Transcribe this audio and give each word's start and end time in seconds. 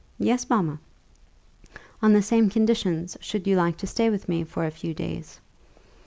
"Yes, 0.17 0.49
mamma." 0.49 0.79
"On 2.01 2.11
the 2.13 2.23
same 2.23 2.49
conditions 2.49 3.17
should 3.21 3.45
you 3.45 3.55
like 3.55 3.77
to 3.77 3.85
stay 3.85 4.09
with 4.09 4.27
me 4.27 4.43
for 4.43 4.65
a 4.65 4.71
few 4.71 4.95
days?" 4.95 5.39